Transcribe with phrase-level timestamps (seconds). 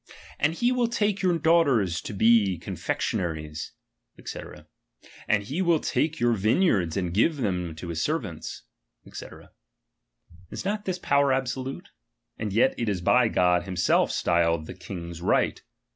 [0.39, 3.73] And he will take your daughters to be confectionaries,
[4.19, 4.65] ^c.
[5.27, 8.63] And he wilt take your vineyards, and give them to his servants,
[9.05, 9.47] ^c.
[10.49, 11.89] Is not this power absolute?
[12.39, 15.61] And yet it is by God himself styled the king's right.